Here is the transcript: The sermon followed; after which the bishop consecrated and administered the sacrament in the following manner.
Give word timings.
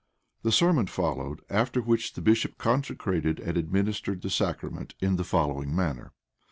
The 0.41 0.51
sermon 0.51 0.87
followed; 0.87 1.41
after 1.47 1.79
which 1.79 2.13
the 2.13 2.23
bishop 2.23 2.57
consecrated 2.57 3.39
and 3.39 3.55
administered 3.55 4.23
the 4.23 4.31
sacrament 4.31 4.95
in 4.99 5.15
the 5.17 5.23
following 5.23 5.75
manner. 5.75 6.11